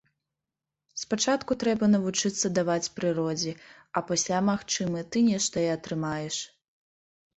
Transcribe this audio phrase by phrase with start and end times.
[1.01, 3.53] Спачатку трэба навучыцца даваць прыродзе,
[4.01, 6.35] а пасля, магчыма, ты нешта і атрымаеш.